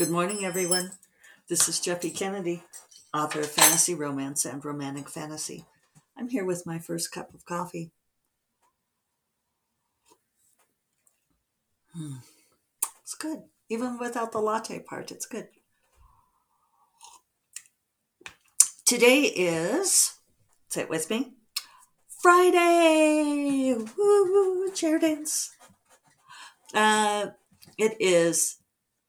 Good 0.00 0.08
morning, 0.08 0.46
everyone. 0.46 0.92
This 1.50 1.68
is 1.68 1.78
Jeffe 1.78 2.16
Kennedy, 2.16 2.62
author 3.12 3.40
of 3.40 3.50
fantasy 3.50 3.94
romance 3.94 4.46
and 4.46 4.64
romantic 4.64 5.10
fantasy. 5.10 5.66
I'm 6.16 6.30
here 6.30 6.46
with 6.46 6.64
my 6.64 6.78
first 6.78 7.12
cup 7.12 7.34
of 7.34 7.44
coffee. 7.44 7.90
Hmm. 11.92 12.14
It's 13.02 13.14
good. 13.14 13.42
Even 13.68 13.98
without 13.98 14.32
the 14.32 14.38
latte 14.38 14.78
part, 14.78 15.12
it's 15.12 15.26
good. 15.26 15.48
Today 18.86 19.24
is, 19.24 20.14
say 20.70 20.80
it 20.80 20.88
with 20.88 21.10
me, 21.10 21.34
Friday! 22.22 23.74
Woo! 23.74 24.70
Chair 24.72 24.98
dance. 24.98 25.50
Uh, 26.72 27.26
it 27.76 27.98
is 28.00 28.59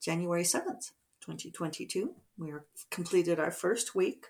January 0.02 0.44
7th, 0.44 0.92
2022. 1.22 2.14
We 2.38 2.52
completed 2.90 3.40
our 3.40 3.52
first 3.52 3.94
week 3.94 4.28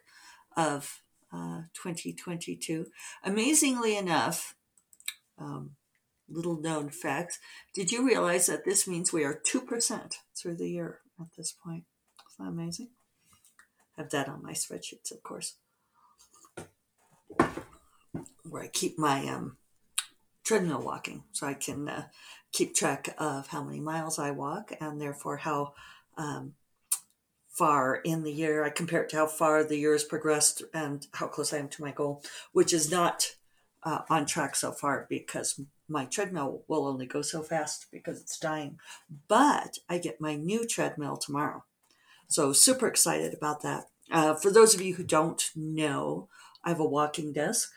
of 0.58 1.02
uh, 1.34 1.62
2022. 1.74 2.88
Amazingly 3.24 3.96
enough, 3.96 4.56
um, 5.40 5.72
little 6.30 6.60
known 6.60 6.90
fact, 6.90 7.40
did 7.74 7.92
you 7.92 8.06
realize 8.06 8.46
that 8.48 8.66
this 8.66 8.88
means 8.88 9.14
we 9.14 9.24
are 9.24 9.42
2% 9.46 10.14
through 10.36 10.56
the 10.56 10.70
year 10.70 11.00
at 11.20 11.28
this 11.38 11.52
point? 11.52 11.86
Isn't 12.32 12.46
that 12.46 12.52
amazing? 12.52 12.90
I 13.98 14.02
have 14.02 14.12
that 14.12 14.30
on 14.30 14.44
my 14.44 14.52
spreadsheets, 14.52 15.12
of 15.12 15.24
course, 15.24 15.56
where 18.44 18.64
I 18.64 18.68
keep 18.68 18.98
my 18.98 19.28
um, 19.28 19.58
treadmill 20.52 20.82
walking 20.82 21.24
so 21.32 21.48
I 21.48 21.54
can 21.54 21.88
uh, 21.88 22.04
keep 22.52 22.76
track 22.76 23.16
of 23.18 23.48
how 23.48 23.64
many 23.64 23.80
miles 23.80 24.20
I 24.20 24.32
walk 24.32 24.74
and 24.82 25.00
therefore 25.00 25.38
how 25.38 25.76
um, 26.18 26.56
far 27.48 27.96
in 27.96 28.24
the 28.24 28.34
year 28.34 28.66
I 28.66 28.70
compare 28.70 29.04
it 29.04 29.10
to 29.12 29.16
how 29.16 29.28
far 29.28 29.64
the 29.64 29.78
year 29.78 29.94
has 29.94 30.04
progressed 30.04 30.62
and 30.74 31.08
how 31.14 31.28
close 31.28 31.54
I 31.54 31.60
am 31.60 31.70
to 31.70 31.82
my 31.82 31.92
goal, 31.92 32.22
which 32.52 32.74
is 32.74 32.92
not 32.92 33.28
uh, 33.84 34.00
on 34.10 34.26
track 34.26 34.58
so 34.58 34.74
far 34.74 35.08
because 35.10 35.62
my 35.88 36.04
treadmill 36.04 36.66
will 36.68 36.86
only 36.86 37.06
go 37.06 37.22
so 37.22 37.42
fast 37.44 37.86
because 37.90 38.20
it's 38.20 38.38
dying. 38.38 38.78
But 39.30 39.78
I 39.88 40.00
get 40.00 40.20
my 40.20 40.36
new 40.36 40.68
treadmill 40.68 41.16
tomorrow. 41.16 41.64
So 42.28 42.52
super 42.52 42.88
excited 42.88 43.34
about 43.34 43.62
that. 43.62 43.86
Uh, 44.12 44.34
for 44.34 44.52
those 44.52 44.76
of 44.76 44.82
you 44.82 44.96
who 44.96 45.04
don't 45.04 45.50
know, 45.56 46.28
I 46.62 46.70
have 46.70 46.82
a 46.82 46.86
walking 46.86 47.32
desk. 47.32 47.72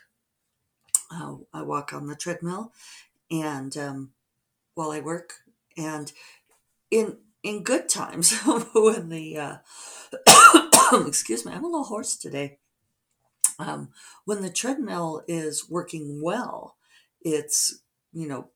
Uh, 1.15 1.35
I 1.53 1.61
walk 1.61 1.93
on 1.93 2.07
the 2.07 2.15
treadmill 2.15 2.73
and 3.31 3.75
um, 3.77 4.11
while 4.73 4.91
I 4.91 4.99
work. 4.99 5.33
And 5.77 6.11
in 6.91 7.17
in 7.43 7.63
good 7.63 7.89
times, 7.89 8.37
when 8.73 9.09
the 9.09 9.37
uh, 9.37 11.03
excuse 11.07 11.45
me, 11.45 11.53
I'm 11.53 11.63
a 11.63 11.67
little 11.67 11.83
hoarse 11.83 12.17
today. 12.17 12.59
Um, 13.57 13.89
when 14.25 14.41
the 14.41 14.49
treadmill 14.49 15.23
is 15.27 15.69
working 15.69 16.21
well, 16.21 16.75
it's 17.21 17.79
you 18.13 18.27
know 18.27 18.49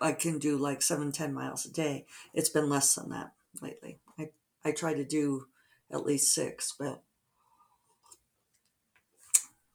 I 0.00 0.12
can 0.12 0.38
do 0.38 0.56
like 0.56 0.82
seven, 0.82 1.12
ten 1.12 1.32
miles 1.32 1.64
a 1.64 1.72
day. 1.72 2.06
It's 2.34 2.48
been 2.48 2.68
less 2.68 2.94
than 2.94 3.10
that 3.10 3.32
lately. 3.60 3.98
I 4.18 4.30
I 4.64 4.72
try 4.72 4.94
to 4.94 5.04
do 5.04 5.46
at 5.90 6.04
least 6.04 6.34
six, 6.34 6.74
but 6.78 7.02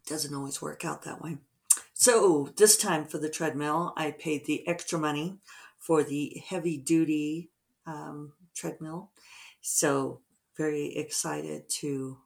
doesn't 0.06 0.36
always 0.36 0.62
work 0.62 0.84
out 0.84 1.04
that 1.04 1.22
way. 1.22 1.38
So 2.02 2.50
this 2.58 2.78
time 2.78 3.06
for 3.06 3.20
the 3.20 3.30
treadmill, 3.30 3.94
I 3.96 4.10
paid 4.10 4.48
the 4.48 4.68
extra 4.68 4.98
money 4.98 5.38
for 5.78 6.04
the 6.04 6.42
heavy 6.50 6.76
duty 6.76 7.52
um, 7.86 8.34
treadmill. 8.56 9.12
So 9.62 10.22
very 10.58 10.96
excited 10.96 11.70
to 11.82 12.18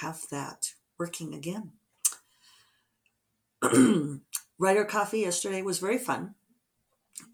have 0.00 0.20
that 0.30 0.72
working 0.98 1.32
again. 1.32 1.70
Writer 4.58 4.84
Coffee 4.84 5.20
yesterday 5.20 5.62
was 5.62 5.78
very 5.78 5.96
fun. 5.96 6.34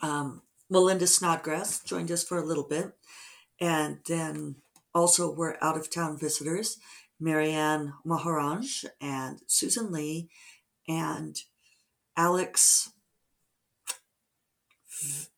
Um, 0.01 0.43
Melinda 0.71 1.09
Snodgrass 1.09 1.83
joined 1.83 2.13
us 2.13 2.23
for 2.23 2.39
a 2.39 2.47
little 2.47 2.69
bit. 2.69 2.93
And 3.61 3.99
then 4.07 4.55
also 4.95 5.35
were 5.35 5.59
out 5.61 5.77
of 5.77 5.91
town 5.91 6.17
visitors, 6.17 6.79
Marianne 7.19 7.95
Maharaj 8.05 8.85
and 9.01 9.41
Susan 9.49 9.91
Lee 9.91 10.29
and 10.87 11.43
Alex, 12.19 12.91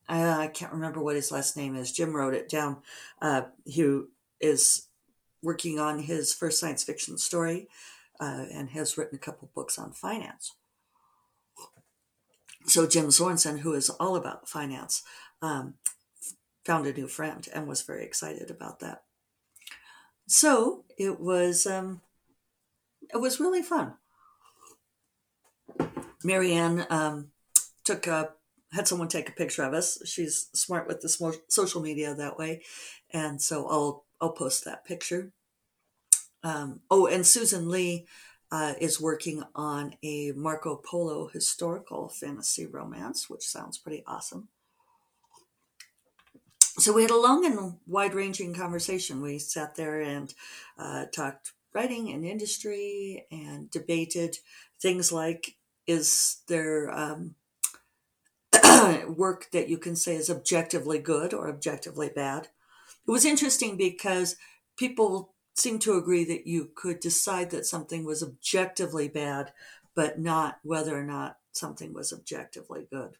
uh, 0.09 0.37
I 0.39 0.47
can't 0.47 0.73
remember 0.73 0.99
what 0.99 1.15
his 1.15 1.31
last 1.31 1.55
name 1.55 1.75
is. 1.75 1.91
Jim 1.91 2.15
wrote 2.15 2.33
it 2.33 2.49
down. 2.49 2.77
Uh, 3.21 3.43
who 3.75 4.09
is 4.41 4.87
working 5.43 5.79
on 5.79 5.99
his 5.99 6.33
first 6.33 6.59
science 6.59 6.83
fiction 6.83 7.19
story 7.19 7.67
uh, 8.19 8.45
and 8.51 8.71
has 8.71 8.97
written 8.97 9.15
a 9.15 9.19
couple 9.19 9.51
books 9.53 9.77
on 9.77 9.91
finance. 9.91 10.55
So 12.65 12.87
Jim 12.87 13.07
Sorensen, 13.07 13.59
who 13.59 13.73
is 13.73 13.91
all 13.91 14.15
about 14.15 14.49
finance, 14.49 15.03
um, 15.41 15.75
found 16.65 16.87
a 16.87 16.93
new 16.93 17.07
friend 17.07 17.47
and 17.53 17.67
was 17.67 17.83
very 17.83 18.03
excited 18.03 18.49
about 18.49 18.79
that. 18.79 19.03
So 20.27 20.83
it 20.97 21.19
was 21.19 21.67
um, 21.67 22.01
it 23.13 23.17
was 23.17 23.39
really 23.39 23.61
fun. 23.61 23.93
Marianne 26.23 26.85
um, 26.89 27.27
took 27.83 28.07
a 28.07 28.29
had 28.73 28.87
someone 28.87 29.09
take 29.09 29.27
a 29.27 29.33
picture 29.33 29.63
of 29.63 29.73
us. 29.73 30.01
She's 30.07 30.49
smart 30.53 30.87
with 30.87 31.01
the 31.01 31.39
social 31.49 31.81
media 31.81 32.15
that 32.15 32.37
way, 32.37 32.61
and 33.11 33.41
so 33.41 33.67
I'll 33.67 34.05
I'll 34.19 34.31
post 34.31 34.65
that 34.65 34.85
picture. 34.85 35.31
Um, 36.43 36.81
oh, 36.89 37.05
and 37.07 37.25
Susan 37.25 37.69
Lee 37.69 38.07
uh, 38.51 38.73
is 38.79 38.99
working 38.99 39.43
on 39.55 39.95
a 40.03 40.31
Marco 40.31 40.75
Polo 40.75 41.27
historical 41.27 42.09
fantasy 42.09 42.65
romance, 42.65 43.29
which 43.29 43.43
sounds 43.43 43.77
pretty 43.77 44.03
awesome. 44.07 44.47
So 46.77 46.93
we 46.93 47.01
had 47.01 47.11
a 47.11 47.19
long 47.19 47.45
and 47.45 47.77
wide 47.85 48.13
ranging 48.13 48.53
conversation. 48.53 49.21
We 49.21 49.39
sat 49.39 49.75
there 49.75 50.01
and 50.01 50.33
uh, 50.77 51.05
talked 51.13 51.51
writing 51.73 52.11
and 52.11 52.25
industry 52.25 53.25
and 53.31 53.69
debated 53.69 54.37
things 54.81 55.11
like 55.11 55.55
is 55.87 56.41
there 56.47 56.89
um, 56.91 57.35
work 59.07 59.47
that 59.51 59.69
you 59.69 59.77
can 59.77 59.95
say 59.95 60.15
is 60.15 60.29
objectively 60.29 60.99
good 60.99 61.33
or 61.33 61.49
objectively 61.49 62.09
bad? 62.13 62.47
It 63.07 63.11
was 63.11 63.25
interesting 63.25 63.77
because 63.77 64.35
people 64.77 65.33
seem 65.53 65.79
to 65.79 65.97
agree 65.97 66.23
that 66.25 66.47
you 66.47 66.69
could 66.75 66.99
decide 66.99 67.49
that 67.51 67.65
something 67.65 68.05
was 68.05 68.23
objectively 68.23 69.07
bad, 69.07 69.51
but 69.95 70.19
not 70.19 70.59
whether 70.63 70.97
or 70.97 71.03
not 71.03 71.37
something 71.51 71.93
was 71.93 72.13
objectively 72.13 72.87
good. 72.89 73.17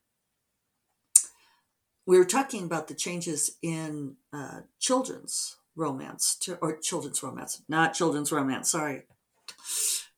We 2.06 2.18
were 2.18 2.26
talking 2.26 2.64
about 2.64 2.88
the 2.88 2.96
changes 2.96 3.58
in 3.62 4.16
uh, 4.34 4.62
children's 4.80 5.58
romance, 5.76 6.36
to, 6.42 6.56
or 6.56 6.78
children's 6.78 7.22
romance, 7.22 7.62
not 7.70 7.94
children's 7.94 8.32
romance, 8.32 8.72
sorry, 8.72 9.04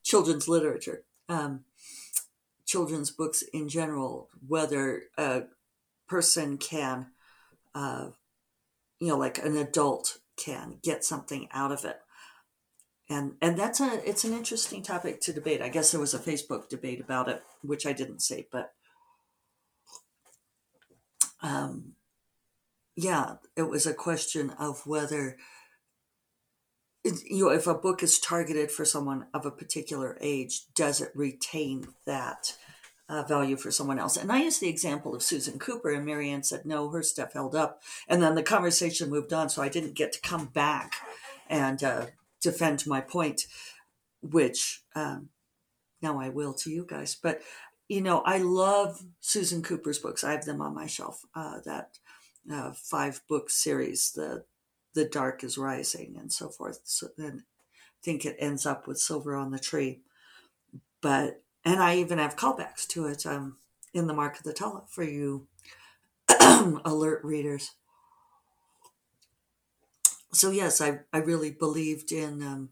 children's 0.04 0.48
literature. 0.48 1.04
Um, 1.30 1.66
children's 2.74 3.12
books 3.12 3.44
in 3.54 3.70
general, 3.70 4.30
whether 4.48 5.04
a 5.16 5.44
person 6.08 6.58
can, 6.58 7.06
uh, 7.76 8.08
you 9.00 9.10
know, 9.10 9.18
like 9.18 9.38
an 9.38 9.56
adult 9.56 10.18
can 10.38 10.80
get 10.82 11.06
something 11.06 11.48
out 11.52 11.72
of 11.72 11.86
it. 11.86 11.98
And, 13.08 13.34
and 13.44 13.56
that's 13.56 13.80
a 13.80 14.02
it's 14.10 14.24
an 14.24 14.34
interesting 14.34 14.82
topic 14.82 15.22
to 15.22 15.34
debate. 15.34 15.62
I 15.62 15.70
guess 15.70 15.92
there 15.92 16.02
was 16.02 16.16
a 16.16 16.20
Facebook 16.20 16.68
debate 16.68 17.00
about 17.00 17.28
it, 17.28 17.44
which 17.62 17.86
I 17.86 17.94
didn't 17.94 18.24
see, 18.24 18.48
but 18.52 18.72
um, 21.44 21.94
yeah, 22.96 23.36
it 23.56 23.70
was 23.70 23.86
a 23.86 23.94
question 23.94 24.50
of 24.52 24.88
whether 24.88 25.38
you 27.04 27.46
know 27.46 27.52
if 27.52 27.68
a 27.68 27.76
book 27.76 28.02
is 28.02 28.20
targeted 28.20 28.72
for 28.72 28.86
someone 28.86 29.28
of 29.32 29.46
a 29.46 29.52
particular 29.52 30.18
age, 30.22 30.62
does 30.74 31.02
it 31.02 31.12
retain 31.14 31.90
that 32.08 32.56
uh, 33.14 33.22
value 33.22 33.56
for 33.56 33.70
someone 33.70 34.00
else. 34.00 34.18
And 34.18 34.32
I 34.32 34.42
used 34.42 34.60
the 34.60 34.70
example 34.70 35.14
of 35.14 35.22
Susan 35.22 35.60
Cooper, 35.60 35.92
and 35.92 36.04
Marianne 36.04 36.42
said, 36.42 36.66
no, 36.66 36.90
her 36.90 37.04
stuff 37.04 37.34
held 37.34 37.54
up. 37.54 37.84
And 38.08 38.24
then 38.24 38.34
the 38.34 38.42
conversation 38.42 39.12
moved 39.12 39.32
on, 39.32 39.50
so 39.50 39.62
I 39.62 39.70
didn't 39.70 39.94
get 39.94 40.14
to 40.14 40.22
come 40.22 40.48
back 40.48 40.96
and 41.48 41.84
uh, 41.84 42.08
defend 42.42 42.88
my 42.88 43.02
point, 43.02 43.46
which 44.22 44.82
um, 44.96 45.30
now 46.02 46.20
I 46.20 46.30
will 46.30 46.56
to 46.56 46.72
you 46.72 46.88
guys. 46.90 47.16
But, 47.16 47.42
you 47.88 48.02
know, 48.02 48.22
I 48.22 48.40
love 48.40 49.04
Susan 49.20 49.62
Cooper's 49.62 50.00
books. 50.00 50.24
I 50.24 50.32
have 50.32 50.46
them 50.46 50.62
on 50.62 50.74
my 50.74 50.88
shelf, 50.88 51.24
uh, 51.36 51.60
that 51.66 52.00
uh, 52.52 52.72
five 52.74 53.22
book 53.30 53.52
series, 53.52 54.12
the 54.12 54.46
the 54.96 55.06
dark 55.06 55.44
is 55.44 55.58
rising 55.58 56.16
and 56.20 56.32
so 56.32 56.50
forth. 56.50 56.82
So 56.84 57.08
then 57.18 57.46
I 57.46 58.00
think 58.04 58.26
it 58.26 58.36
ends 58.38 58.66
up 58.66 58.88
with 58.88 59.00
silver 59.00 59.36
on 59.36 59.50
the 59.50 59.58
tree. 59.58 60.02
But 61.02 61.43
and 61.66 61.82
I 61.82 61.98
even 61.98 62.18
have 62.18 62.36
callbacks 62.36 62.88
to 62.90 63.06
it 63.06 63.26
um, 63.26 63.58
in 63.94 64.08
the 64.08 64.14
Mark 64.14 64.38
of 64.38 64.44
the 64.44 64.54
Tala 64.54 64.84
for 64.88 65.04
you 65.04 65.48
alert 66.86 67.24
readers. 67.24 67.72
so 70.32 70.52
yes, 70.52 70.82
I, 70.82 71.00
I 71.12 71.20
really 71.20 71.52
believed 71.52 72.12
in 72.12 72.42
um, 72.42 72.70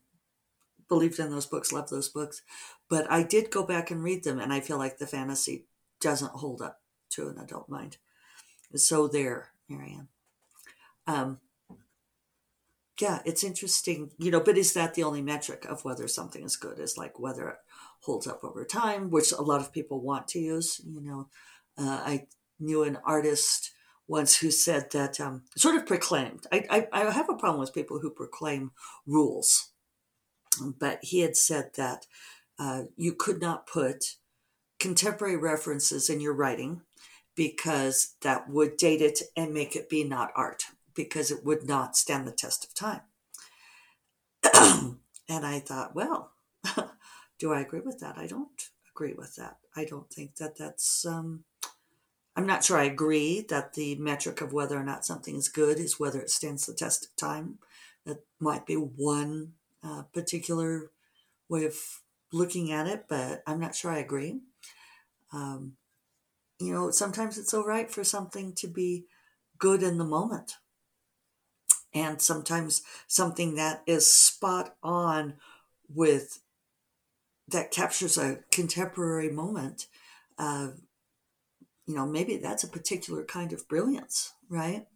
believed 0.90 1.20
in 1.20 1.32
those 1.32 1.46
books, 1.46 1.72
loved 1.72 1.90
those 1.90 2.10
books, 2.10 2.42
but 2.90 3.10
I 3.10 3.24
did 3.24 3.50
go 3.50 3.64
back 3.64 3.92
and 3.92 4.04
read 4.04 4.24
them, 4.24 4.40
and 4.40 4.52
I 4.52 4.60
feel 4.60 4.78
like 4.78 4.98
the 4.98 5.08
fantasy 5.08 5.66
doesn't 6.02 6.34
hold 6.34 6.62
up 6.62 6.82
to 7.12 7.30
an 7.30 7.38
adult 7.38 7.70
mind. 7.70 7.98
So 8.76 9.08
there, 9.08 9.52
Marianne. 9.70 10.10
Um, 11.08 11.40
yeah, 13.00 13.20
it's 13.26 13.44
interesting, 13.44 14.12
you 14.18 14.32
know, 14.32 14.40
but 14.40 14.58
is 14.58 14.74
that 14.74 14.94
the 14.94 15.04
only 15.04 15.22
metric 15.22 15.66
of 15.66 15.84
whether 15.84 16.08
something 16.08 16.44
is 16.44 16.56
good? 16.56 16.78
Is 16.78 16.98
like 16.98 17.20
whether 17.20 17.58
holds 18.02 18.28
up 18.28 18.44
over 18.44 18.66
time, 18.66 19.10
which 19.10 19.32
a 19.32 19.42
lot 19.42 19.62
of 19.62 19.74
people 19.74 20.02
want 20.02 20.28
to 20.30 20.40
use. 20.40 20.82
You 20.86 21.02
know, 21.02 21.30
uh, 21.78 22.02
I 22.04 22.28
knew 22.60 22.84
an 22.84 22.98
artist 23.06 23.72
once 24.08 24.38
who 24.38 24.52
said 24.52 24.92
that 24.92 25.20
um, 25.20 25.44
sort 25.56 25.76
of 25.76 25.86
proclaimed. 25.86 26.46
I, 26.52 26.66
I, 26.70 26.88
I 26.92 27.12
have 27.12 27.30
a 27.30 27.36
problem 27.36 27.60
with 27.60 27.74
people 27.74 28.00
who 28.00 28.10
proclaim 28.10 28.72
rules, 29.06 29.72
but 30.80 31.00
he 31.02 31.22
had 31.22 31.38
said 31.38 31.72
that 31.78 32.08
uh, 32.60 32.84
you 32.98 33.14
could 33.14 33.42
not 33.42 33.68
put 33.68 34.16
contemporary 34.80 35.38
references 35.38 36.10
in 36.10 36.20
your 36.20 36.34
writing 36.34 36.82
because 37.36 38.16
that 38.22 38.50
would 38.50 38.78
date 38.78 39.02
it 39.02 39.22
and 39.38 39.54
make 39.54 39.76
it 39.76 39.90
be 39.90 40.04
not 40.04 40.32
art 40.36 40.66
because 40.94 41.32
it 41.32 41.46
would 41.46 41.68
not 41.68 41.96
stand 41.96 42.28
the 42.28 42.32
test 42.32 42.66
of 42.66 42.74
time. 42.74 43.02
and 45.30 45.46
I 45.46 45.60
thought, 45.60 45.96
well, 45.96 46.32
do 47.42 47.52
I 47.52 47.62
agree 47.62 47.80
with 47.80 48.00
that? 48.02 48.20
I 48.20 48.28
don't 48.28 48.70
agree 48.96 49.14
with 49.14 49.36
that. 49.36 49.58
I 49.76 49.84
don't 49.84 50.10
think 50.14 50.36
that 50.36 50.58
that's. 50.58 51.06
Um, 51.06 51.44
I'm 52.36 52.46
not 52.46 52.64
sure 52.64 52.78
I 52.78 52.84
agree 52.84 53.42
that 53.50 53.74
the 53.74 53.96
metric 53.96 54.42
of 54.42 54.54
whether 54.54 54.78
or 54.78 54.84
not 54.84 55.06
something 55.06 55.36
is 55.36 55.50
good 55.50 55.80
is 55.80 56.00
whether 56.00 56.22
it 56.22 56.30
stands 56.30 56.66
the 56.66 56.74
test 56.74 57.06
of 57.06 57.16
time. 57.16 57.58
That 58.06 58.24
might 58.40 58.68
be 58.68 58.76
one 58.76 59.54
uh, 59.84 60.04
particular 60.14 60.92
way 61.50 61.66
of 61.66 61.76
looking 62.32 62.72
at 62.72 62.88
it, 62.88 63.06
but 63.10 63.42
I'm 63.48 63.60
not 63.60 63.76
sure 63.76 63.92
I 63.92 63.98
agree. 63.98 64.40
Um, 65.34 65.74
you 66.60 66.72
know, 66.72 66.92
sometimes 66.92 67.40
it's 67.40 67.56
all 67.56 67.66
right 67.66 67.90
for 67.90 68.04
something 68.04 68.54
to 68.54 68.68
be 68.68 69.06
good 69.58 69.82
in 69.82 69.98
the 69.98 70.06
moment 70.06 70.58
and 71.94 72.22
sometimes 72.22 72.84
something 73.08 73.56
that 73.56 73.82
is 73.88 74.12
spot 74.12 74.76
on 74.84 75.34
with 75.94 76.41
that 77.52 77.72
captures 77.72 78.18
a 78.18 78.40
contemporary 78.52 79.30
moment 79.30 79.88
uh, 80.38 80.70
you 81.86 81.96
know 81.96 82.06
maybe 82.06 82.38
that's 82.38 82.64
a 82.64 82.68
particular 82.68 83.24
kind 83.24 83.54
of 83.54 83.68
brilliance 83.68 84.34
right 84.50 84.88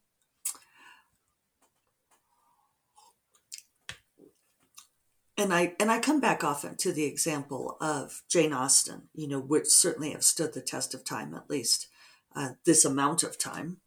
and 5.37 5.53
I 5.53 5.73
and 5.79 5.91
I 5.91 5.99
come 5.99 6.21
back 6.21 6.43
often 6.43 6.77
to 6.77 6.93
the 6.93 7.03
example 7.03 7.75
of 7.81 8.21
Jane 8.29 8.53
Austen, 8.53 9.09
you 9.13 9.27
know, 9.27 9.39
which 9.41 9.67
certainly 9.67 10.11
have 10.11 10.23
stood 10.23 10.53
the 10.53 10.61
test 10.61 10.93
of 10.93 11.03
time, 11.03 11.33
at 11.33 11.49
least 11.49 11.87
uh, 12.33 12.51
this 12.65 12.85
amount 12.85 13.21
of 13.21 13.37
time. 13.37 13.81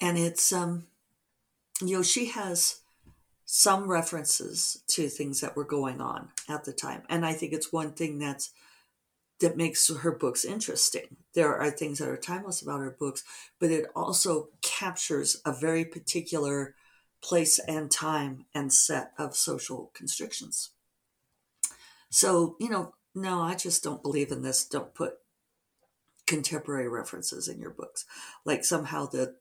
and 0.00 0.18
it's 0.18 0.52
um 0.52 0.86
you 1.80 1.96
know 1.96 2.02
she 2.02 2.26
has 2.26 2.79
some 3.52 3.90
references 3.90 4.80
to 4.86 5.08
things 5.08 5.40
that 5.40 5.56
were 5.56 5.64
going 5.64 6.00
on 6.00 6.28
at 6.48 6.62
the 6.62 6.72
time. 6.72 7.02
And 7.08 7.26
i 7.26 7.32
think 7.32 7.52
it's 7.52 7.72
one 7.72 7.92
thing 7.92 8.20
that's 8.20 8.52
that 9.40 9.56
makes 9.56 9.90
her 9.92 10.12
books 10.12 10.44
interesting. 10.44 11.16
There 11.34 11.56
are 11.56 11.70
things 11.70 11.98
that 11.98 12.08
are 12.08 12.16
timeless 12.16 12.62
about 12.62 12.78
her 12.78 12.96
books 12.96 13.24
but 13.58 13.72
it 13.72 13.86
also 13.96 14.50
captures 14.62 15.42
a 15.44 15.52
very 15.52 15.84
particular 15.84 16.76
place 17.20 17.58
and 17.58 17.90
time 17.90 18.44
and 18.54 18.72
set 18.72 19.10
of 19.18 19.34
social 19.34 19.90
constrictions. 19.94 20.70
So 22.08 22.54
you 22.60 22.70
know 22.70 22.94
no 23.16 23.40
i 23.40 23.56
just 23.56 23.82
don't 23.82 24.00
believe 24.02 24.30
in 24.30 24.42
this. 24.42 24.64
Don't 24.64 24.94
put 24.94 25.14
contemporary 26.28 26.88
references 26.88 27.48
in 27.48 27.58
your 27.58 27.70
books. 27.70 28.04
Like 28.44 28.64
somehow 28.64 29.06
the 29.06 29.34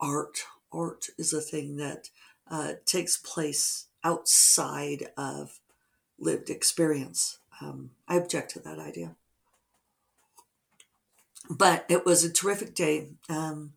art. 0.00 0.38
Art 0.70 1.06
is 1.16 1.32
a 1.32 1.40
thing 1.40 1.76
that 1.76 2.10
uh, 2.50 2.74
takes 2.84 3.16
place 3.16 3.86
outside 4.04 5.08
of 5.16 5.60
lived 6.18 6.50
experience. 6.50 7.38
Um, 7.60 7.90
I 8.06 8.16
object 8.16 8.50
to 8.52 8.60
that 8.60 8.78
idea. 8.78 9.16
But 11.50 11.86
it 11.88 12.04
was 12.04 12.24
a 12.24 12.32
terrific 12.32 12.74
day. 12.74 13.08
Um, 13.28 13.72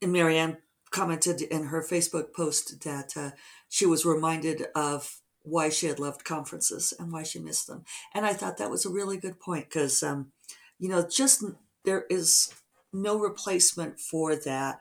and 0.00 0.12
Marianne 0.12 0.58
commented 0.90 1.42
in 1.42 1.66
her 1.66 1.82
Facebook 1.82 2.32
post 2.34 2.82
that 2.82 3.16
uh, 3.16 3.30
she 3.68 3.86
was 3.86 4.04
reminded 4.04 4.66
of 4.74 5.20
why 5.42 5.68
she 5.68 5.86
had 5.86 5.98
loved 5.98 6.24
conferences 6.24 6.92
and 6.98 7.12
why 7.12 7.22
she 7.22 7.38
missed 7.38 7.66
them. 7.66 7.84
And 8.14 8.26
I 8.26 8.32
thought 8.32 8.58
that 8.58 8.70
was 8.70 8.84
a 8.84 8.90
really 8.90 9.16
good 9.16 9.40
point 9.40 9.68
because, 9.68 10.02
um, 10.02 10.32
you 10.78 10.88
know, 10.88 11.06
just 11.08 11.44
there 11.84 12.04
is 12.10 12.52
no 12.92 13.18
replacement 13.18 14.00
for 14.00 14.36
that 14.36 14.80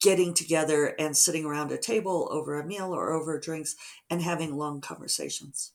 getting 0.00 0.34
together 0.34 0.94
and 0.98 1.16
sitting 1.16 1.44
around 1.44 1.72
a 1.72 1.78
table 1.78 2.28
over 2.30 2.58
a 2.58 2.66
meal 2.66 2.94
or 2.94 3.12
over 3.12 3.38
drinks 3.38 3.76
and 4.10 4.22
having 4.22 4.56
long 4.56 4.80
conversations. 4.80 5.72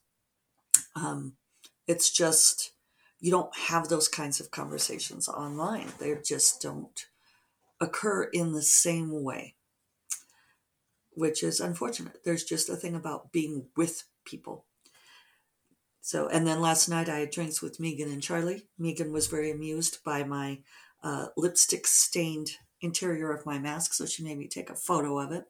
Um, 0.94 1.34
it's 1.86 2.10
just, 2.10 2.72
you 3.20 3.30
don't 3.30 3.54
have 3.56 3.88
those 3.88 4.08
kinds 4.08 4.40
of 4.40 4.50
conversations 4.50 5.28
online. 5.28 5.88
They 5.98 6.16
just 6.24 6.60
don't 6.60 7.06
occur 7.80 8.24
in 8.24 8.52
the 8.52 8.62
same 8.62 9.22
way, 9.22 9.54
which 11.10 11.42
is 11.42 11.60
unfortunate. 11.60 12.24
There's 12.24 12.44
just 12.44 12.68
a 12.68 12.76
thing 12.76 12.94
about 12.94 13.32
being 13.32 13.66
with 13.76 14.04
people. 14.24 14.64
So, 16.00 16.28
and 16.28 16.46
then 16.46 16.60
last 16.60 16.88
night 16.88 17.08
I 17.08 17.20
had 17.20 17.30
drinks 17.30 17.62
with 17.62 17.80
Megan 17.80 18.10
and 18.10 18.22
Charlie. 18.22 18.66
Megan 18.78 19.12
was 19.12 19.28
very 19.28 19.50
amused 19.50 20.02
by 20.04 20.24
my 20.24 20.60
uh, 21.02 21.26
lipstick 21.36 21.86
stained 21.86 22.52
interior 22.82 23.32
of 23.32 23.46
my 23.46 23.58
mask, 23.58 23.94
so 23.94 24.04
she 24.04 24.24
made 24.24 24.38
me 24.38 24.48
take 24.48 24.70
a 24.70 24.74
photo 24.74 25.18
of 25.18 25.32
it. 25.32 25.44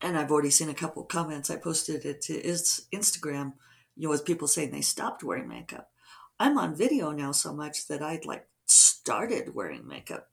And 0.00 0.16
I've 0.16 0.30
already 0.30 0.50
seen 0.50 0.68
a 0.68 0.74
couple 0.74 1.02
comments. 1.04 1.50
I 1.50 1.56
posted 1.56 2.04
it 2.04 2.20
to 2.22 2.40
Instagram, 2.40 3.54
you 3.96 4.04
know, 4.04 4.10
with 4.10 4.24
people 4.24 4.48
saying 4.48 4.70
they 4.70 4.80
stopped 4.80 5.22
wearing 5.22 5.48
makeup. 5.48 5.90
I'm 6.38 6.58
on 6.58 6.74
video 6.74 7.10
now 7.10 7.32
so 7.32 7.52
much 7.52 7.86
that 7.88 8.02
I'd 8.02 8.24
like 8.24 8.48
started 8.66 9.54
wearing 9.54 9.86
makeup 9.86 10.30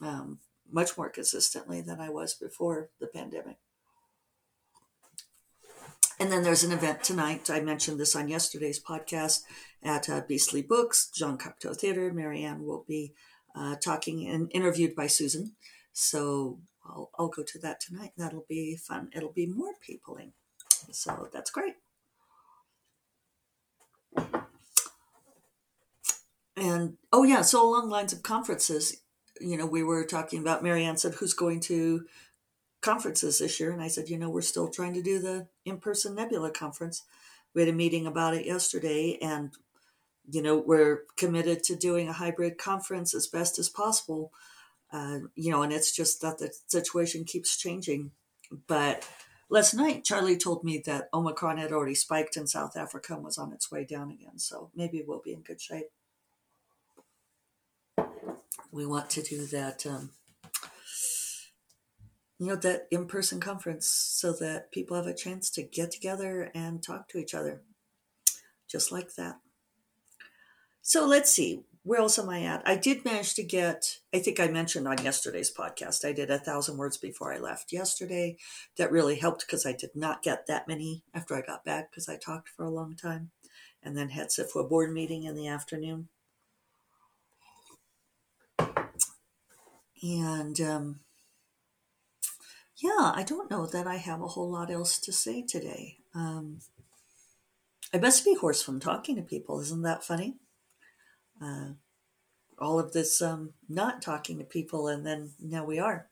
um, 0.00 0.38
much 0.70 0.96
more 0.96 1.08
consistently 1.08 1.80
than 1.80 2.00
I 2.00 2.08
was 2.10 2.34
before 2.34 2.90
the 3.00 3.06
pandemic. 3.06 3.56
And 6.18 6.30
then 6.30 6.42
there's 6.42 6.64
an 6.64 6.72
event 6.72 7.02
tonight. 7.02 7.48
I 7.48 7.60
mentioned 7.60 7.98
this 7.98 8.14
on 8.14 8.28
yesterday's 8.28 8.78
podcast 8.78 9.40
at 9.82 10.08
uh, 10.10 10.20
Beastly 10.28 10.60
Books, 10.60 11.08
Jean 11.14 11.38
Cocteau 11.38 11.74
Theater. 11.74 12.12
Marianne 12.12 12.66
will 12.66 12.84
be 12.86 13.14
uh, 13.54 13.76
talking 13.76 14.26
and 14.28 14.50
interviewed 14.52 14.94
by 14.94 15.06
Susan. 15.06 15.52
So 15.92 16.60
I'll, 16.84 17.10
I'll 17.18 17.28
go 17.28 17.42
to 17.42 17.58
that 17.60 17.80
tonight. 17.80 18.12
That'll 18.16 18.46
be 18.48 18.76
fun. 18.76 19.10
It'll 19.14 19.32
be 19.32 19.46
more 19.46 19.74
peopling. 19.80 20.32
So 20.92 21.28
that's 21.32 21.50
great. 21.50 21.74
And 26.56 26.96
oh, 27.12 27.22
yeah, 27.22 27.42
so 27.42 27.66
along 27.66 27.88
lines 27.88 28.12
of 28.12 28.22
conferences, 28.22 29.00
you 29.40 29.56
know, 29.56 29.66
we 29.66 29.82
were 29.82 30.04
talking 30.04 30.40
about 30.40 30.62
Marianne 30.62 30.98
said, 30.98 31.14
who's 31.14 31.32
going 31.32 31.60
to 31.60 32.04
conferences 32.82 33.38
this 33.38 33.58
year? 33.58 33.72
And 33.72 33.82
I 33.82 33.88
said, 33.88 34.08
you 34.08 34.18
know, 34.18 34.28
we're 34.28 34.42
still 34.42 34.68
trying 34.68 34.94
to 34.94 35.02
do 35.02 35.18
the 35.18 35.48
in 35.64 35.78
person 35.78 36.14
Nebula 36.14 36.50
conference. 36.50 37.02
We 37.54 37.62
had 37.62 37.70
a 37.70 37.72
meeting 37.72 38.06
about 38.06 38.34
it 38.34 38.46
yesterday, 38.46 39.18
and 39.20 39.52
you 40.30 40.42
know, 40.42 40.56
we're 40.56 41.04
committed 41.16 41.62
to 41.64 41.76
doing 41.76 42.08
a 42.08 42.12
hybrid 42.12 42.58
conference 42.58 43.14
as 43.14 43.26
best 43.26 43.58
as 43.58 43.68
possible. 43.68 44.32
Uh, 44.92 45.20
you 45.34 45.50
know, 45.50 45.62
and 45.62 45.72
it's 45.72 45.94
just 45.94 46.20
that 46.20 46.38
the 46.38 46.52
situation 46.66 47.24
keeps 47.24 47.56
changing. 47.56 48.10
But 48.66 49.08
last 49.48 49.74
night, 49.74 50.04
Charlie 50.04 50.36
told 50.36 50.64
me 50.64 50.82
that 50.86 51.08
Omicron 51.14 51.58
had 51.58 51.72
already 51.72 51.94
spiked 51.94 52.36
in 52.36 52.46
South 52.46 52.76
Africa 52.76 53.14
and 53.14 53.24
was 53.24 53.38
on 53.38 53.52
its 53.52 53.70
way 53.70 53.84
down 53.84 54.10
again. 54.10 54.38
So 54.38 54.70
maybe 54.74 55.04
we'll 55.06 55.22
be 55.24 55.32
in 55.32 55.42
good 55.42 55.60
shape. 55.60 55.86
We 58.72 58.86
want 58.86 59.10
to 59.10 59.22
do 59.22 59.46
that, 59.46 59.84
um, 59.86 60.10
you 62.38 62.46
know, 62.46 62.56
that 62.56 62.86
in 62.90 63.06
person 63.06 63.40
conference 63.40 63.86
so 63.86 64.32
that 64.34 64.72
people 64.72 64.96
have 64.96 65.06
a 65.06 65.14
chance 65.14 65.50
to 65.50 65.62
get 65.62 65.90
together 65.90 66.50
and 66.54 66.82
talk 66.82 67.08
to 67.08 67.18
each 67.18 67.34
other. 67.34 67.62
Just 68.68 68.92
like 68.92 69.14
that. 69.16 69.40
So 70.82 71.06
let's 71.06 71.32
see. 71.32 71.62
Where 71.82 72.00
else 72.00 72.18
am 72.18 72.28
I 72.28 72.42
at? 72.42 72.62
I 72.66 72.76
did 72.76 73.04
manage 73.04 73.34
to 73.34 73.42
get, 73.42 73.98
I 74.12 74.18
think 74.18 74.38
I 74.38 74.48
mentioned 74.48 74.86
on 74.86 75.02
yesterday's 75.02 75.52
podcast, 75.52 76.04
I 76.04 76.12
did 76.12 76.30
a 76.30 76.38
thousand 76.38 76.76
words 76.76 76.98
before 76.98 77.32
I 77.32 77.38
left 77.38 77.72
yesterday. 77.72 78.36
That 78.76 78.92
really 78.92 79.16
helped 79.16 79.46
because 79.46 79.64
I 79.64 79.72
did 79.72 79.90
not 79.94 80.22
get 80.22 80.46
that 80.46 80.68
many 80.68 81.02
after 81.14 81.34
I 81.34 81.40
got 81.40 81.64
back 81.64 81.90
because 81.90 82.08
I 82.08 82.16
talked 82.16 82.50
for 82.50 82.64
a 82.64 82.70
long 82.70 82.96
time 82.96 83.30
and 83.82 83.96
then 83.96 84.10
had 84.10 84.28
a 84.38 84.62
board 84.62 84.92
meeting 84.92 85.24
in 85.24 85.34
the 85.34 85.48
afternoon. 85.48 86.08
And 90.02 90.60
um, 90.60 91.00
yeah, 92.76 93.12
I 93.14 93.24
don't 93.26 93.50
know 93.50 93.66
that 93.66 93.86
I 93.86 93.96
have 93.96 94.20
a 94.20 94.28
whole 94.28 94.50
lot 94.50 94.70
else 94.70 94.98
to 95.00 95.12
say 95.12 95.42
today. 95.42 95.96
Um, 96.14 96.60
I 97.92 97.98
must 97.98 98.24
be 98.24 98.34
hoarse 98.34 98.62
from 98.62 98.80
talking 98.80 99.16
to 99.16 99.22
people. 99.22 99.60
Isn't 99.60 99.82
that 99.82 100.04
funny? 100.04 100.36
Uh, 101.40 101.70
all 102.58 102.78
of 102.78 102.92
this 102.92 103.22
um, 103.22 103.54
not 103.68 104.02
talking 104.02 104.38
to 104.38 104.44
people, 104.44 104.88
and 104.88 105.06
then 105.06 105.30
now 105.40 105.64
we 105.64 105.78
are. 105.78 106.08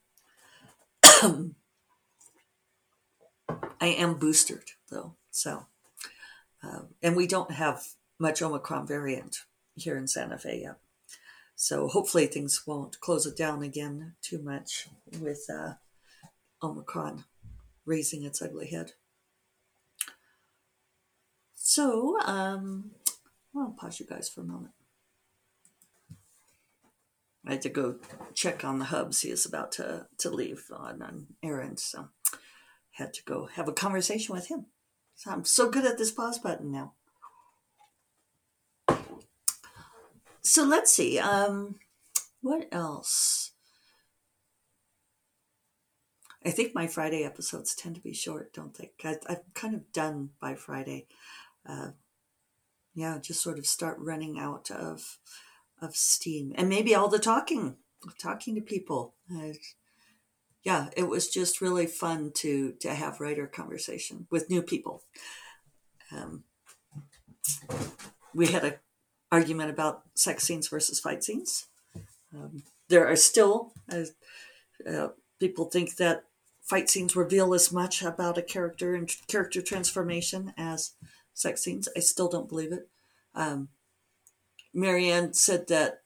I 1.02 1.52
am 3.80 4.18
boosted 4.18 4.62
though, 4.90 5.14
so 5.30 5.66
uh, 6.62 6.82
and 7.02 7.16
we 7.16 7.26
don't 7.26 7.50
have 7.52 7.84
much 8.18 8.42
Omicron 8.42 8.86
variant 8.86 9.44
here 9.76 9.96
in 9.96 10.08
Santa 10.08 10.38
Fe 10.38 10.62
yet. 10.62 10.76
So 11.54 11.88
hopefully 11.88 12.26
things 12.26 12.62
won't 12.66 13.00
close 13.00 13.26
it 13.26 13.36
down 13.36 13.62
again 13.62 14.14
too 14.22 14.40
much 14.40 14.88
with 15.20 15.44
uh, 15.52 15.74
Omicron 16.62 17.24
raising 17.84 18.22
its 18.22 18.40
ugly 18.42 18.68
head. 18.68 18.92
So 21.54 22.18
um, 22.20 22.92
I'll 23.56 23.74
pause 23.78 23.98
you 24.00 24.06
guys 24.06 24.28
for 24.28 24.42
a 24.42 24.44
moment. 24.44 24.72
I 27.46 27.52
had 27.52 27.62
to 27.62 27.68
go 27.68 27.96
check 28.34 28.64
on 28.64 28.78
the 28.78 28.86
hubs. 28.86 29.22
He 29.22 29.30
is 29.30 29.46
about 29.46 29.72
to, 29.72 30.06
to 30.18 30.30
leave 30.30 30.64
on 30.74 31.02
an 31.02 31.26
errand, 31.42 31.78
so 31.80 32.08
had 32.92 33.14
to 33.14 33.22
go 33.24 33.46
have 33.46 33.68
a 33.68 33.72
conversation 33.72 34.34
with 34.34 34.48
him. 34.48 34.66
So 35.14 35.30
I'm 35.30 35.44
so 35.44 35.70
good 35.70 35.84
at 35.84 35.98
this 35.98 36.10
pause 36.10 36.38
button 36.38 36.70
now. 36.70 36.92
So 40.42 40.64
let's 40.64 40.90
see. 40.92 41.18
Um, 41.18 41.76
what 42.40 42.68
else? 42.72 43.52
I 46.44 46.50
think 46.50 46.74
my 46.74 46.86
Friday 46.86 47.24
episodes 47.24 47.74
tend 47.74 47.96
to 47.96 48.00
be 48.00 48.14
short, 48.14 48.52
don't 48.52 48.76
they? 48.76 48.92
I, 49.04 49.16
I'm 49.28 49.38
kind 49.54 49.74
of 49.74 49.92
done 49.92 50.30
by 50.40 50.54
Friday. 50.54 51.06
Uh, 51.68 51.90
yeah, 52.94 53.18
just 53.18 53.42
sort 53.42 53.58
of 53.58 53.66
start 53.66 53.98
running 54.00 54.38
out 54.38 54.70
of 54.70 55.18
of 55.80 55.96
steam, 55.96 56.52
and 56.56 56.68
maybe 56.68 56.94
all 56.94 57.08
the 57.08 57.18
talking, 57.18 57.76
talking 58.20 58.54
to 58.54 58.60
people. 58.60 59.14
Uh, 59.34 59.52
yeah, 60.64 60.88
it 60.96 61.08
was 61.08 61.28
just 61.28 61.60
really 61.60 61.86
fun 61.86 62.32
to 62.36 62.72
to 62.80 62.94
have 62.94 63.20
writer 63.20 63.46
conversation 63.46 64.26
with 64.30 64.50
new 64.50 64.62
people. 64.62 65.02
Um, 66.12 66.44
we 68.34 68.48
had 68.48 68.64
a 68.64 68.74
argument 69.30 69.70
about 69.70 70.02
sex 70.14 70.44
scenes 70.44 70.68
versus 70.68 71.00
fight 71.00 71.22
scenes. 71.22 71.66
Um, 72.34 72.62
there 72.88 73.06
are 73.06 73.16
still 73.16 73.72
uh, 73.92 74.04
uh, 74.88 75.08
people 75.38 75.66
think 75.66 75.96
that 75.96 76.24
fight 76.62 76.90
scenes 76.90 77.16
reveal 77.16 77.54
as 77.54 77.72
much 77.72 78.02
about 78.02 78.38
a 78.38 78.42
character 78.42 78.94
and 78.94 79.10
character 79.26 79.62
transformation 79.62 80.52
as 80.56 80.92
sex 81.34 81.62
scenes. 81.62 81.88
I 81.96 82.00
still 82.00 82.28
don't 82.28 82.48
believe 82.48 82.72
it. 82.72 82.88
Um, 83.34 83.68
Marianne 84.78 85.34
said 85.34 85.66
that 85.68 86.02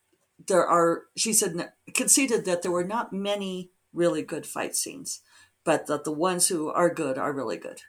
there 0.47 0.67
are. 0.67 1.05
She 1.17 1.33
said 1.33 1.73
conceded 1.95 2.47
that 2.47 2.63
there 2.63 2.71
were 2.71 2.85
not 2.85 3.13
many 3.13 3.71
really 3.93 4.23
good 4.23 4.47
fight 4.47 4.75
scenes, 4.75 5.21
but 5.63 5.87
that 5.87 6.05
the 6.05 6.13
ones 6.13 6.49
who 6.49 6.69
are 6.69 6.93
good 6.93 7.19
are 7.19 7.33
really 7.33 7.59
good. 7.59 7.83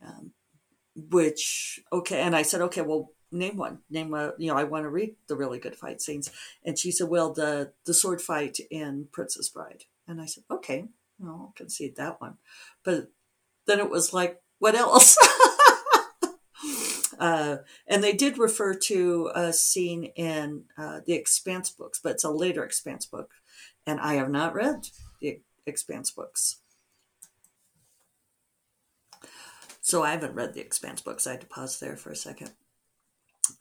Um, 0.00 0.32
which 0.94 1.80
okay, 1.92 2.20
and 2.20 2.36
I 2.36 2.42
said 2.42 2.60
okay, 2.62 2.82
well 2.82 3.10
name 3.32 3.56
one 3.56 3.80
name 3.90 4.14
a 4.14 4.32
you 4.38 4.48
know 4.48 4.56
i 4.56 4.62
want 4.62 4.84
to 4.84 4.88
read 4.88 5.16
the 5.26 5.34
really 5.34 5.58
good 5.58 5.74
fight 5.74 6.00
scenes 6.00 6.30
and 6.64 6.78
she 6.78 6.92
said 6.92 7.08
well 7.08 7.32
the 7.32 7.72
the 7.84 7.92
sword 7.92 8.22
fight 8.22 8.58
in 8.70 9.08
princess 9.10 9.48
bride 9.48 9.82
and 10.06 10.20
i 10.20 10.24
said 10.24 10.44
okay 10.48 10.84
i'll 11.20 11.52
concede 11.56 11.96
that 11.96 12.20
one 12.20 12.36
but 12.84 13.08
then 13.66 13.80
it 13.80 13.90
was 13.90 14.14
like 14.14 14.40
what 14.60 14.76
else 14.76 15.18
uh, 17.24 17.56
and 17.86 18.04
they 18.04 18.12
did 18.12 18.36
refer 18.36 18.74
to 18.74 19.30
a 19.34 19.50
scene 19.50 20.04
in 20.14 20.64
uh, 20.76 21.00
the 21.06 21.14
expanse 21.14 21.70
books 21.70 21.98
but 22.02 22.12
it's 22.12 22.24
a 22.24 22.30
later 22.30 22.62
expanse 22.62 23.06
book 23.06 23.32
and 23.86 23.98
i 24.00 24.14
have 24.14 24.30
not 24.30 24.54
read 24.54 24.88
the 25.20 25.40
expanse 25.66 26.10
books 26.10 26.60
so 29.80 30.02
i 30.02 30.10
haven't 30.10 30.34
read 30.34 30.52
the 30.52 30.60
expanse 30.60 31.00
books 31.00 31.26
i 31.26 31.30
had 31.32 31.40
to 31.40 31.46
pause 31.46 31.80
there 31.80 31.96
for 31.96 32.10
a 32.10 32.16
second 32.16 32.50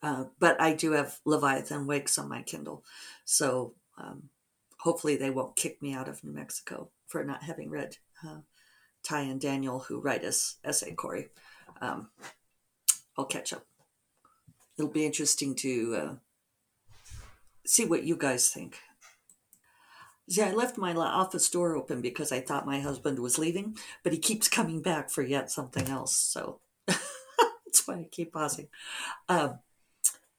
uh, 0.01 0.25
but 0.39 0.59
I 0.61 0.73
do 0.73 0.91
have 0.93 1.19
Leviathan 1.25 1.87
Wakes 1.87 2.17
on 2.17 2.29
my 2.29 2.41
Kindle. 2.41 2.85
So 3.25 3.73
um, 3.97 4.29
hopefully 4.79 5.17
they 5.17 5.29
won't 5.29 5.57
kick 5.57 5.81
me 5.81 5.93
out 5.93 6.07
of 6.07 6.23
New 6.23 6.31
Mexico 6.31 6.89
for 7.07 7.23
not 7.25 7.43
having 7.43 7.69
read 7.69 7.97
uh, 8.25 8.39
Ty 9.03 9.21
and 9.21 9.41
Daniel, 9.41 9.79
who 9.79 9.99
write 9.99 10.23
us 10.23 10.55
S.A. 10.63 10.93
Corey. 10.93 11.29
Um, 11.81 12.09
I'll 13.17 13.25
catch 13.25 13.53
up. 13.53 13.65
It'll 14.77 14.91
be 14.91 15.05
interesting 15.05 15.55
to 15.55 15.95
uh, 15.95 16.13
see 17.65 17.85
what 17.85 18.03
you 18.03 18.15
guys 18.15 18.49
think. 18.49 18.79
See, 20.29 20.41
I 20.41 20.51
left 20.51 20.77
my 20.77 20.93
office 20.95 21.49
door 21.49 21.75
open 21.75 22.01
because 22.01 22.31
I 22.31 22.39
thought 22.39 22.65
my 22.65 22.79
husband 22.79 23.19
was 23.19 23.37
leaving, 23.37 23.77
but 24.03 24.13
he 24.13 24.19
keeps 24.19 24.47
coming 24.47 24.81
back 24.81 25.09
for 25.09 25.21
yet 25.21 25.51
something 25.51 25.87
else. 25.89 26.15
So 26.15 26.59
that's 26.87 27.85
why 27.85 27.95
I 27.95 28.07
keep 28.09 28.33
pausing. 28.33 28.67
Um, 29.27 29.59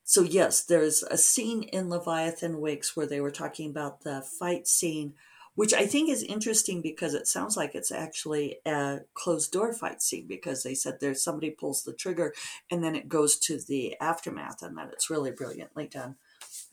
so 0.02 0.22
yes, 0.22 0.62
there's 0.62 1.02
a 1.02 1.18
scene 1.18 1.64
in 1.64 1.90
Leviathan 1.90 2.60
Wakes 2.60 2.96
where 2.96 3.06
they 3.06 3.20
were 3.20 3.30
talking 3.30 3.70
about 3.70 4.02
the 4.02 4.22
fight 4.22 4.66
scene, 4.66 5.14
which 5.54 5.72
I 5.72 5.86
think 5.86 6.10
is 6.10 6.22
interesting 6.22 6.82
because 6.82 7.14
it 7.14 7.28
sounds 7.28 7.56
like 7.56 7.74
it's 7.74 7.92
actually 7.92 8.56
a 8.66 9.00
closed 9.14 9.52
door 9.52 9.72
fight 9.72 10.02
scene 10.02 10.26
because 10.26 10.62
they 10.62 10.74
said 10.74 10.98
there's 11.00 11.22
somebody 11.22 11.50
pulls 11.50 11.82
the 11.82 11.92
trigger 11.92 12.34
and 12.70 12.82
then 12.82 12.96
it 12.96 13.08
goes 13.08 13.38
to 13.40 13.58
the 13.58 13.98
aftermath 14.00 14.62
and 14.62 14.76
that 14.76 14.90
it's 14.92 15.10
really 15.10 15.30
brilliantly 15.30 15.86
done. 15.86 16.16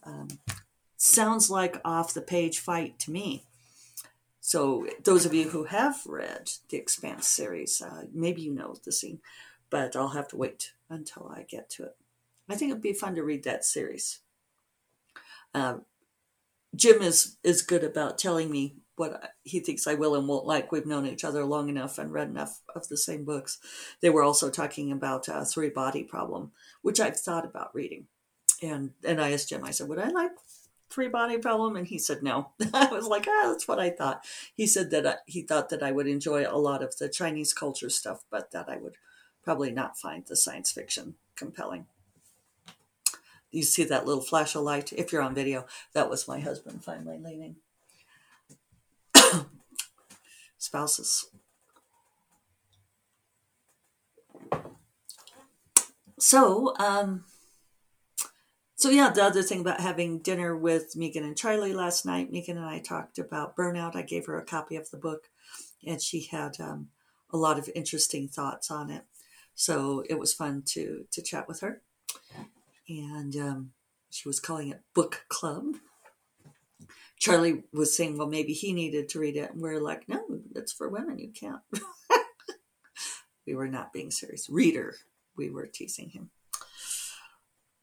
Um, 0.04 0.28
sounds 0.98 1.50
like 1.50 1.80
off 1.86 2.14
the 2.14 2.22
page 2.22 2.60
fight 2.60 2.98
to 3.00 3.12
me. 3.12 3.44
So 4.40 4.88
those 5.04 5.26
of 5.26 5.34
you 5.34 5.50
who 5.50 5.66
have 5.66 6.02
read 6.08 6.52
the 6.70 6.78
Expanse 6.78 7.28
series, 7.28 7.82
uh, 7.82 8.06
maybe 8.12 8.42
you 8.42 8.52
know 8.52 8.76
the 8.84 8.92
scene, 8.92 9.20
but 9.70 9.96
I'll 9.96 10.10
have 10.10 10.28
to 10.30 10.38
wait 10.38 10.74
until 10.90 11.32
I 11.34 11.44
get 11.44 11.70
to 11.72 11.84
it. 11.84 11.96
I 12.50 12.56
think 12.56 12.72
it'd 12.72 12.82
be 12.82 12.94
fun 12.94 13.16
to 13.16 13.24
read 13.24 13.44
that 13.44 13.64
series. 13.64 14.20
Uh, 15.54 15.78
Jim 16.75 17.01
is 17.01 17.38
is 17.44 17.62
good 17.62 17.84
about 17.84 18.18
telling 18.18 18.50
me 18.50 18.75
what 18.96 19.34
he 19.44 19.60
thinks 19.60 19.88
I 19.88 19.96
will 19.96 20.16
and 20.16 20.28
won't 20.28 20.46
like. 20.46 20.72
We've 20.72 20.86
known 20.86 21.08
each 21.08 21.24
other 21.24 21.44
long 21.44 21.70
enough 21.70 21.98
and 21.98 22.13
read 22.13 22.30
enough 22.30 22.62
of 22.75 22.88
the 22.88 22.98
same 22.98 23.25
books. 23.25 23.58
They 24.01 24.10
were 24.10 24.24
also 24.24 24.50
talking 24.50 24.92
about 24.92 25.28
uh, 25.28 25.44
Three 25.44 25.70
Body 25.70 26.04
Problem, 26.04 26.51
which 26.82 27.00
I've 27.00 27.20
thought 27.20 27.46
about 27.46 27.74
reading. 27.74 28.08
And 28.62 28.92
and 29.04 29.20
I 29.20 29.32
asked 29.32 29.50
Jim, 29.50 29.66
I 29.66 29.72
said, 29.72 29.88
would 29.90 30.00
I 30.00 30.10
like 30.10 30.32
Three 30.90 31.08
Body 31.08 31.38
Problem? 31.38 31.75
And 31.75 31.88
he 31.88 31.98
said 31.98 32.22
no. 32.22 32.51
I 32.74 32.88
was 32.92 33.08
like, 33.08 33.25
ah, 33.28 33.50
that's 33.51 33.68
what 33.68 33.80
I 33.80 33.90
thought. 33.90 34.24
He 34.54 34.68
said 34.68 34.92
that 34.92 35.06
uh, 35.06 35.16
he 35.25 35.42
thought 35.42 35.70
that 35.70 35.84
I 35.84 35.92
would 35.92 36.08
enjoy 36.08 36.46
a 36.48 36.58
lot 36.58 36.84
of 36.84 36.98
the 36.98 37.10
Chinese 37.10 37.54
culture 37.54 37.90
stuff, 37.90 38.24
but 38.30 38.51
that 38.51 38.70
I 38.70 38.78
would 38.78 38.98
probably 39.44 39.72
not 39.72 39.98
find 39.98 40.25
the 40.28 40.36
science 40.36 40.72
fiction 40.72 41.16
compelling 41.36 41.88
you 43.51 43.63
see 43.63 43.84
that 43.84 44.05
little 44.05 44.24
flash 44.24 44.55
of 44.55 44.63
light? 44.63 44.93
If 44.93 45.12
you're 45.12 45.22
on 45.22 45.36
video 45.36 45.65
that 45.93 46.10
was 46.10 46.27
my 46.27 46.39
husband 46.39 46.84
finally 46.84 47.17
leaving. 47.17 47.58
Spouses. 50.58 51.27
So 56.20 56.75
um 56.77 57.25
so 58.75 58.89
yeah 58.89 59.10
the 59.10 59.24
other 59.24 59.43
thing 59.43 59.62
about 59.62 59.81
having 59.81 60.20
dinner 60.20 60.55
with 60.55 60.96
megan 60.96 61.24
and 61.24 61.38
charlie 61.38 61.74
last 61.74 62.03
night 62.03 62.31
megan 62.31 62.58
and 62.58 62.65
i 62.65 62.79
talked 62.79 63.20
about 63.20 63.55
burnout. 63.55 63.96
I 63.96 64.01
gave 64.01 64.25
her 64.25 64.39
a 64.39 64.46
copy 64.46 64.75
of 64.75 64.89
the 64.89 64.98
book 64.98 65.29
and 65.86 66.01
she 66.01 66.27
had 66.31 66.60
um, 66.60 66.89
a 67.31 67.38
lot 67.38 67.58
of 67.58 67.70
interesting 67.75 68.27
thoughts 68.27 68.70
on 68.70 68.89
it. 68.89 69.03
So 69.55 70.03
it 70.10 70.20
was 70.20 70.34
fun 70.34 70.63
to 70.67 71.05
to 71.12 71.22
chat 71.22 71.48
with 71.48 71.62
her 71.62 71.81
and 73.00 73.36
um, 73.36 73.72
she 74.10 74.28
was 74.28 74.40
calling 74.40 74.70
it 74.70 74.82
book 74.94 75.26
club. 75.30 75.76
Charlie 77.18 77.64
was 77.72 77.96
saying, 77.96 78.18
well, 78.18 78.28
maybe 78.28 78.54
he 78.54 78.74
needed 78.74 79.08
to 79.10 79.20
read 79.20 79.38
it. 79.38 79.52
And 79.52 79.62
we're 79.62 79.80
like, 79.80 80.10
no, 80.10 80.24
it's 80.56 80.74
for 80.74 80.90
women. 80.90 81.20
You 81.20 81.30
can't. 81.30 81.62
we 83.46 83.54
were 83.54 83.68
not 83.68 83.94
being 83.94 84.10
serious. 84.10 84.50
Reader, 84.50 84.96
we 85.38 85.50
were 85.50 85.68
teasing 85.68 86.10
him. 86.10 86.32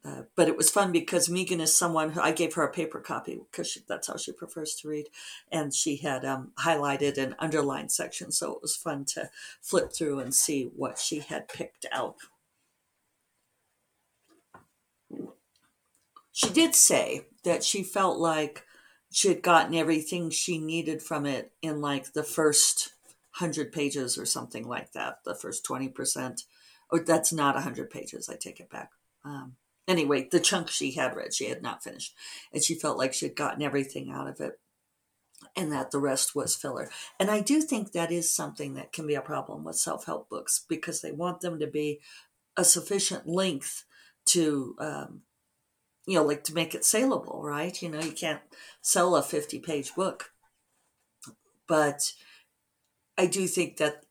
Uh, 0.05 0.23
but 0.37 0.49
it 0.49 0.57
was 0.57 0.71
fun 0.71 0.91
because 0.91 1.29
Megan 1.29 1.61
is 1.61 1.75
someone 1.75 2.11
who 2.11 2.21
I 2.21 2.33
gave 2.33 2.55
her 2.55 2.62
a 2.62 2.73
paper 2.73 2.99
copy 2.99 3.41
because 3.50 3.77
that's 3.88 4.07
how 4.07 4.17
she 4.17 4.33
prefers 4.33 4.75
to 4.77 4.88
read. 4.88 5.09
And 5.53 5.75
she 5.75 5.97
had 5.97 6.25
um, 6.25 6.53
highlighted 6.59 7.19
and 7.19 7.35
underlined 7.38 7.93
section. 7.93 8.33
So 8.33 8.53
it 8.53 8.62
was 8.62 8.77
fun 8.77 9.05
to 9.15 9.31
flip 9.61 9.93
through 9.93 10.21
and 10.21 10.35
see 10.35 10.71
what 10.75 10.99
she 10.99 11.21
had 11.21 11.49
picked 11.49 11.85
out 11.93 12.17
she 16.38 16.50
did 16.50 16.73
say 16.73 17.26
that 17.42 17.64
she 17.64 17.83
felt 17.83 18.16
like 18.16 18.64
she 19.11 19.26
had 19.26 19.42
gotten 19.42 19.75
everything 19.75 20.30
she 20.30 20.59
needed 20.59 21.02
from 21.02 21.26
it 21.26 21.50
in 21.62 21.80
like 21.80 22.12
the 22.12 22.23
first 22.23 22.92
100 23.40 23.73
pages 23.73 24.16
or 24.16 24.25
something 24.25 24.64
like 24.64 24.92
that, 24.92 25.16
the 25.25 25.35
first 25.35 25.66
20%. 25.66 26.42
Or 26.92 27.00
that's 27.00 27.33
not 27.33 27.57
100 27.57 27.90
pages, 27.90 28.28
I 28.28 28.37
take 28.37 28.61
it 28.61 28.71
back. 28.71 28.90
Um, 29.25 29.57
anyway, 29.88 30.28
the 30.30 30.38
chunk 30.38 30.71
she 30.71 30.92
had 30.92 31.16
read, 31.16 31.35
she 31.35 31.49
had 31.49 31.61
not 31.61 31.83
finished. 31.83 32.14
And 32.52 32.62
she 32.62 32.76
felt 32.76 32.99
like 32.99 33.14
she 33.14 33.26
had 33.26 33.35
gotten 33.35 33.61
everything 33.61 34.12
out 34.12 34.28
of 34.28 34.38
it 34.38 34.61
and 35.57 35.73
that 35.73 35.90
the 35.90 35.99
rest 35.99 36.37
was 36.37 36.54
filler. 36.54 36.88
And 37.18 37.33
I 37.33 37.40
do 37.40 37.62
think 37.62 37.90
that 37.90 38.12
is 38.12 38.33
something 38.33 38.75
that 38.75 38.92
can 38.92 39.09
be 39.09 39.16
a 39.16 39.21
problem 39.21 39.64
with 39.64 39.75
self 39.75 40.07
help 40.07 40.28
books 40.28 40.64
because 40.68 41.00
they 41.00 41.11
want 41.11 41.40
them 41.40 41.59
to 41.59 41.66
be 41.66 41.99
a 42.57 42.62
sufficient 42.62 43.26
length 43.26 43.85
to, 44.26 44.76
um, 44.78 45.23
you 46.09 46.15
know, 46.15 46.25
like 46.25 46.43
to 46.45 46.55
make 46.55 46.75
it 46.75 46.87
saleable, 46.87 47.43
right? 47.43 47.83
You 47.83 47.91
know, 47.91 48.00
you 48.00 48.12
can't 48.12 48.41
sell 48.81 49.15
a 49.15 49.23
50 49.23 49.59
page 49.59 49.95
book. 49.95 50.33
But 51.67 52.12
I 53.19 53.27
do 53.27 53.47
think 53.47 53.77
that 53.77 54.05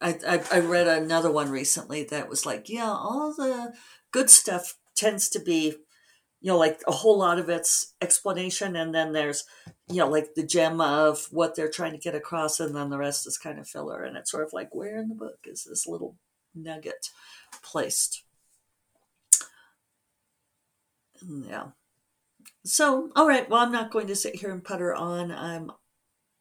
I, 0.00 0.16
I, 0.26 0.42
I 0.52 0.60
read 0.60 0.86
another 0.86 1.30
one 1.30 1.50
recently 1.50 2.04
that 2.04 2.28
was 2.28 2.46
like, 2.46 2.68
yeah, 2.68 2.88
all 2.88 3.34
the 3.36 3.74
good 4.12 4.30
stuff 4.30 4.76
tends 4.94 5.28
to 5.30 5.40
be 5.40 5.74
you 6.40 6.50
know, 6.50 6.56
like 6.56 6.80
a 6.86 6.92
whole 6.92 7.18
lot 7.18 7.38
of 7.38 7.50
it's 7.50 7.94
explanation, 8.00 8.74
and 8.74 8.94
then 8.94 9.12
there's, 9.12 9.44
you 9.88 9.96
know, 9.96 10.08
like 10.08 10.34
the 10.34 10.46
gem 10.46 10.80
of 10.80 11.26
what 11.30 11.54
they're 11.54 11.70
trying 11.70 11.92
to 11.92 11.98
get 11.98 12.14
across, 12.14 12.60
and 12.60 12.74
then 12.74 12.88
the 12.88 12.96
rest 12.96 13.26
is 13.26 13.36
kind 13.36 13.58
of 13.58 13.68
filler. 13.68 14.02
And 14.04 14.16
it's 14.16 14.30
sort 14.30 14.44
of 14.44 14.52
like, 14.52 14.74
where 14.74 14.96
in 14.96 15.08
the 15.08 15.14
book 15.14 15.40
is 15.44 15.64
this 15.64 15.86
little 15.86 16.16
nugget 16.54 17.10
placed? 17.62 18.24
Yeah. 21.26 21.68
So, 22.64 23.10
all 23.16 23.26
right. 23.26 23.48
Well, 23.48 23.60
I'm 23.60 23.72
not 23.72 23.90
going 23.90 24.06
to 24.08 24.16
sit 24.16 24.36
here 24.36 24.50
and 24.50 24.64
putter 24.64 24.94
on. 24.94 25.30
I'm. 25.30 25.72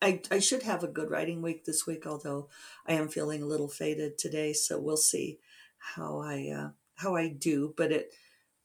I, 0.01 0.21
I 0.31 0.39
should 0.39 0.63
have 0.63 0.83
a 0.83 0.87
good 0.87 1.11
writing 1.11 1.41
week 1.41 1.65
this 1.65 1.85
week, 1.85 2.07
although 2.07 2.47
I 2.87 2.93
am 2.93 3.09
feeling 3.09 3.43
a 3.43 3.47
little 3.47 3.67
faded 3.67 4.17
today. 4.17 4.53
So 4.53 4.79
we'll 4.79 4.97
see 4.97 5.39
how 5.77 6.19
I 6.19 6.53
uh, 6.55 6.69
how 6.95 7.15
I 7.15 7.27
do. 7.29 7.73
But 7.75 7.91
it 7.91 8.13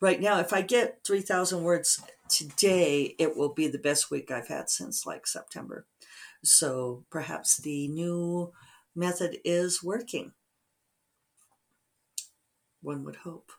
right 0.01 0.21
now, 0.21 0.39
if 0.39 0.53
I 0.53 0.63
get 0.63 1.01
3,000 1.05 1.63
words 1.63 2.01
today, 2.29 3.17
it 3.19 3.37
will 3.37 3.53
be 3.53 3.67
the 3.69 3.79
best 3.79 4.11
week 4.11 4.31
I've 4.31 4.49
had 4.49 4.71
since 4.71 5.07
like 5.07 5.27
September. 5.27 5.87
So 6.45 7.05
perhaps 7.11 7.57
the 7.57 7.89
new 7.89 8.53
method 8.95 9.39
is 9.45 9.83
working. 9.83 10.33
One 12.83 13.03
would 13.05 13.17
hope. 13.17 13.51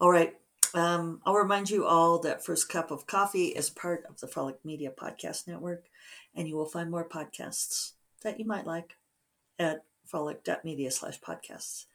All 0.00 0.10
right. 0.10 0.39
Um, 0.74 1.20
I'll 1.24 1.34
remind 1.34 1.70
you 1.70 1.84
all 1.84 2.20
that 2.20 2.44
First 2.44 2.68
Cup 2.68 2.90
of 2.90 3.06
Coffee 3.06 3.48
is 3.48 3.70
part 3.70 4.04
of 4.08 4.20
the 4.20 4.28
Frolic 4.28 4.64
Media 4.64 4.90
Podcast 4.90 5.48
Network, 5.48 5.86
and 6.34 6.46
you 6.46 6.56
will 6.56 6.66
find 6.66 6.90
more 6.90 7.08
podcasts 7.08 7.92
that 8.22 8.38
you 8.38 8.46
might 8.46 8.66
like 8.66 8.96
at 9.58 9.84
frolic.media 10.06 10.90
slash 10.90 11.20
podcasts. 11.20 11.86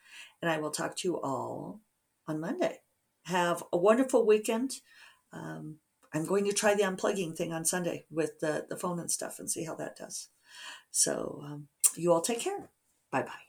And 0.41 0.51
I 0.51 0.58
will 0.60 0.72
talk 0.72 0.96
to 0.98 1.08
you 1.08 1.22
all 1.22 1.79
on 2.27 2.39
Monday 2.39 2.79
have 3.25 3.63
a 3.74 3.77
wonderful 3.77 4.25
weekend. 4.25 4.72
Um, 5.34 5.77
I'm 6.13 6.25
going 6.25 6.46
to 6.46 6.53
try 6.53 6.75
the 6.75 6.84
unplugging 6.84 7.36
thing 7.36 7.51
on 7.51 7.65
Sunday 7.65 8.05
with 8.10 8.39
the, 8.39 8.65
the 8.70 8.77
phone 8.77 9.00
and 9.00 9.12
stuff 9.12 9.39
and 9.39 9.50
see 9.50 9.65
how 9.65 9.75
that 9.75 9.98
does. 9.98 10.29
So 10.91 11.41
um, 11.44 11.67
you 11.96 12.13
all 12.13 12.22
take 12.22 12.39
care. 12.39 12.70
Bye 13.12 13.24
bye. 13.24 13.45